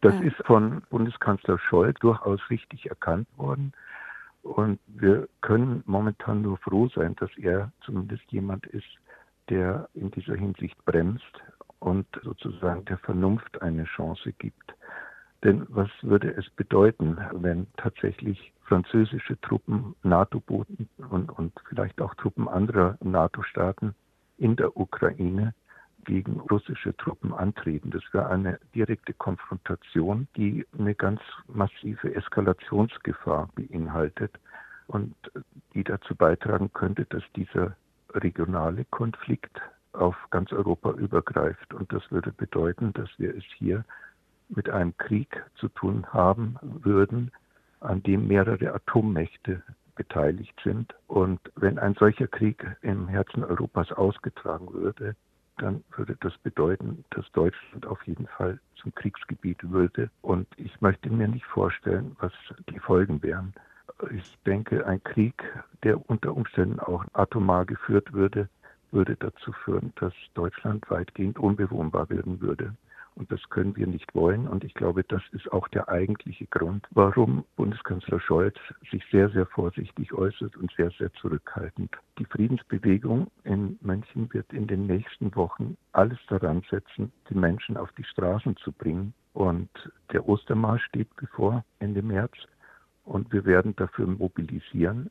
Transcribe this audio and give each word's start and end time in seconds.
Das 0.00 0.14
ja. 0.14 0.20
ist 0.22 0.36
von 0.46 0.82
Bundeskanzler 0.90 1.58
Scholz 1.58 1.98
durchaus 2.00 2.40
richtig 2.50 2.86
erkannt 2.88 3.28
worden. 3.36 3.72
Und 4.42 4.78
wir 4.86 5.28
können 5.40 5.82
momentan 5.86 6.42
nur 6.42 6.58
froh 6.58 6.88
sein, 6.94 7.16
dass 7.16 7.30
er 7.36 7.72
zumindest 7.84 8.24
jemand 8.30 8.66
ist, 8.66 8.88
der 9.48 9.88
in 9.94 10.10
dieser 10.10 10.36
Hinsicht 10.36 10.82
bremst 10.84 11.42
und 11.80 12.06
sozusagen 12.22 12.84
der 12.84 12.98
Vernunft 12.98 13.60
eine 13.62 13.84
Chance 13.84 14.32
gibt. 14.32 14.74
Denn 15.44 15.66
was 15.68 15.90
würde 16.02 16.30
es 16.36 16.48
bedeuten, 16.50 17.18
wenn 17.32 17.66
tatsächlich 17.76 18.52
französische 18.62 19.40
Truppen, 19.40 19.94
NATO-Boten 20.02 20.88
und, 21.10 21.30
und 21.30 21.52
vielleicht 21.68 22.00
auch 22.00 22.14
Truppen 22.14 22.48
anderer 22.48 22.98
NATO-Staaten 23.02 23.94
in 24.36 24.56
der 24.56 24.76
Ukraine 24.76 25.54
gegen 26.04 26.40
russische 26.40 26.96
Truppen 26.96 27.32
antreten. 27.32 27.90
Das 27.90 28.02
wäre 28.12 28.28
eine 28.28 28.58
direkte 28.74 29.12
Konfrontation, 29.14 30.28
die 30.36 30.66
eine 30.78 30.94
ganz 30.94 31.20
massive 31.46 32.14
Eskalationsgefahr 32.14 33.48
beinhaltet 33.54 34.38
und 34.86 35.14
die 35.74 35.84
dazu 35.84 36.14
beitragen 36.14 36.72
könnte, 36.72 37.04
dass 37.06 37.22
dieser 37.36 37.76
regionale 38.14 38.84
Konflikt 38.86 39.60
auf 39.92 40.16
ganz 40.30 40.52
Europa 40.52 40.92
übergreift. 40.92 41.74
Und 41.74 41.92
das 41.92 42.10
würde 42.10 42.32
bedeuten, 42.32 42.92
dass 42.94 43.10
wir 43.18 43.36
es 43.36 43.44
hier 43.56 43.84
mit 44.48 44.70
einem 44.70 44.96
Krieg 44.96 45.44
zu 45.56 45.68
tun 45.68 46.06
haben 46.12 46.56
würden, 46.62 47.30
an 47.80 48.02
dem 48.02 48.26
mehrere 48.26 48.74
Atommächte 48.74 49.62
beteiligt 49.94 50.58
sind. 50.64 50.94
Und 51.06 51.40
wenn 51.56 51.78
ein 51.78 51.94
solcher 51.94 52.28
Krieg 52.28 52.64
im 52.80 53.08
Herzen 53.08 53.44
Europas 53.44 53.92
ausgetragen 53.92 54.72
würde, 54.72 55.16
dann 55.58 55.84
würde 55.96 56.16
das 56.20 56.36
bedeuten, 56.38 57.04
dass 57.10 57.30
Deutschland 57.32 57.86
auf 57.86 58.02
jeden 58.04 58.26
Fall 58.26 58.58
zum 58.76 58.94
Kriegsgebiet 58.94 59.58
würde. 59.70 60.10
Und 60.22 60.46
ich 60.56 60.80
möchte 60.80 61.10
mir 61.10 61.28
nicht 61.28 61.46
vorstellen, 61.46 62.16
was 62.20 62.32
die 62.70 62.78
Folgen 62.78 63.22
wären. 63.22 63.52
Ich 64.12 64.38
denke, 64.46 64.86
ein 64.86 65.02
Krieg, 65.02 65.42
der 65.82 66.08
unter 66.08 66.34
Umständen 66.34 66.78
auch 66.78 67.04
atomar 67.12 67.64
geführt 67.64 68.12
würde, 68.12 68.48
würde 68.90 69.16
dazu 69.16 69.52
führen, 69.52 69.92
dass 69.96 70.14
Deutschland 70.34 70.88
weitgehend 70.90 71.38
unbewohnbar 71.38 72.08
werden 72.08 72.40
würde. 72.40 72.74
Und 73.18 73.32
das 73.32 73.42
können 73.50 73.74
wir 73.74 73.88
nicht 73.88 74.14
wollen. 74.14 74.46
Und 74.46 74.62
ich 74.62 74.74
glaube, 74.74 75.02
das 75.02 75.22
ist 75.32 75.50
auch 75.52 75.66
der 75.68 75.88
eigentliche 75.88 76.46
Grund, 76.46 76.86
warum 76.92 77.44
Bundeskanzler 77.56 78.20
Scholz 78.20 78.56
sich 78.92 79.04
sehr, 79.10 79.28
sehr 79.30 79.44
vorsichtig 79.44 80.12
äußert 80.12 80.56
und 80.56 80.72
sehr, 80.76 80.92
sehr 80.92 81.12
zurückhaltend. 81.14 81.90
Die 82.20 82.24
Friedensbewegung 82.26 83.26
in 83.42 83.76
München 83.80 84.32
wird 84.32 84.52
in 84.52 84.68
den 84.68 84.86
nächsten 84.86 85.34
Wochen 85.34 85.76
alles 85.90 86.18
daran 86.28 86.62
setzen, 86.70 87.10
die 87.28 87.34
Menschen 87.34 87.76
auf 87.76 87.90
die 87.98 88.04
Straßen 88.04 88.56
zu 88.58 88.70
bringen. 88.70 89.12
Und 89.32 89.68
der 90.12 90.28
Ostermarsch 90.28 90.84
steht 90.84 91.08
bevor 91.16 91.64
Ende 91.80 92.02
März. 92.02 92.34
Und 93.04 93.32
wir 93.32 93.44
werden 93.44 93.74
dafür 93.74 94.06
mobilisieren, 94.06 95.10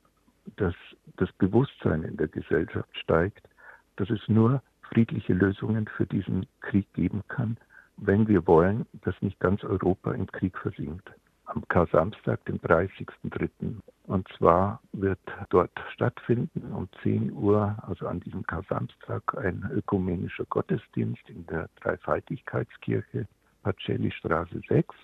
dass 0.55 0.75
das 1.17 1.29
Bewusstsein 1.33 2.03
in 2.03 2.15
der 2.15 2.29
Gesellschaft 2.29 2.97
steigt, 2.97 3.49
dass 3.97 4.09
es 4.09 4.21
nur 4.29 4.61
friedliche 4.79 5.33
Lösungen 5.33 5.89
für 5.97 6.05
diesen 6.05 6.45
Krieg 6.61 6.87
geben 6.93 7.21
kann 7.27 7.57
wenn 7.97 8.27
wir 8.27 8.45
wollen, 8.47 8.85
dass 9.03 9.19
nicht 9.21 9.39
ganz 9.39 9.63
Europa 9.63 10.11
im 10.13 10.27
Krieg 10.27 10.57
versinkt. 10.57 11.11
Am 11.45 11.67
Kar-Samstag, 11.67 12.43
dem 12.45 12.57
30.03. 12.59 13.75
Und 14.03 14.27
zwar 14.37 14.81
wird 14.93 15.19
dort 15.49 15.71
stattfinden 15.93 16.71
um 16.73 16.87
10 17.03 17.31
Uhr, 17.33 17.75
also 17.81 18.07
an 18.07 18.19
diesem 18.19 18.45
Kar-Samstag, 18.45 19.37
ein 19.37 19.69
ökumenischer 19.73 20.45
Gottesdienst 20.45 21.29
in 21.29 21.45
der 21.47 21.69
Dreifaltigkeitskirche, 21.81 23.27
Pacelli 23.63 24.11
Straße 24.11 24.61
6. 24.67 24.95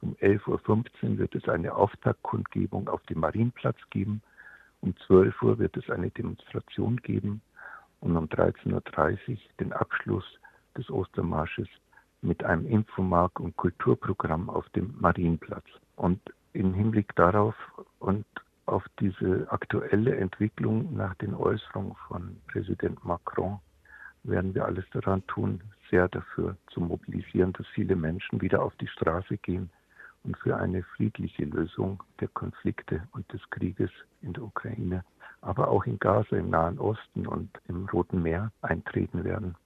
Um 0.00 0.14
11.15 0.16 0.48
Uhr 0.48 1.18
wird 1.18 1.34
es 1.34 1.48
eine 1.48 1.74
Auftaktkundgebung 1.74 2.88
auf 2.88 3.02
dem 3.04 3.20
Marienplatz 3.20 3.78
geben. 3.90 4.22
Um 4.80 4.96
12 5.06 5.42
Uhr 5.42 5.58
wird 5.58 5.76
es 5.76 5.88
eine 5.90 6.10
Demonstration 6.10 6.96
geben 6.96 7.40
und 8.00 8.16
um 8.16 8.24
13.30 8.26 9.30
Uhr 9.30 9.36
den 9.60 9.72
Abschluss 9.72 10.24
des 10.76 10.90
Ostermarsches 10.90 11.68
mit 12.22 12.44
einem 12.44 12.66
Infomark- 12.66 13.40
und 13.40 13.56
Kulturprogramm 13.56 14.48
auf 14.48 14.68
dem 14.70 14.94
Marienplatz. 15.00 15.66
Und 15.96 16.20
im 16.52 16.72
Hinblick 16.74 17.14
darauf 17.16 17.54
und 17.98 18.24
auf 18.66 18.84
diese 19.00 19.46
aktuelle 19.50 20.16
Entwicklung 20.16 20.94
nach 20.94 21.14
den 21.16 21.34
Äußerungen 21.34 21.94
von 22.08 22.36
Präsident 22.46 23.04
Macron 23.04 23.58
werden 24.22 24.54
wir 24.54 24.64
alles 24.64 24.84
daran 24.92 25.26
tun, 25.26 25.60
sehr 25.90 26.08
dafür 26.08 26.56
zu 26.70 26.80
mobilisieren, 26.80 27.52
dass 27.54 27.66
viele 27.68 27.96
Menschen 27.96 28.40
wieder 28.40 28.62
auf 28.62 28.74
die 28.76 28.86
Straße 28.86 29.36
gehen 29.38 29.68
und 30.22 30.38
für 30.38 30.56
eine 30.56 30.84
friedliche 30.84 31.44
Lösung 31.44 32.02
der 32.20 32.28
Konflikte 32.28 33.02
und 33.12 33.30
des 33.32 33.40
Krieges 33.50 33.90
in 34.20 34.32
der 34.32 34.44
Ukraine, 34.44 35.04
aber 35.40 35.68
auch 35.68 35.84
in 35.84 35.98
Gaza, 35.98 36.36
im 36.36 36.50
Nahen 36.50 36.78
Osten 36.78 37.26
und 37.26 37.50
im 37.66 37.86
Roten 37.86 38.22
Meer 38.22 38.52
eintreten 38.62 39.24
werden. 39.24 39.56